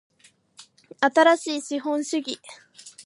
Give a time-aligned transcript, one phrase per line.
[0.99, 2.39] 新しい資本主義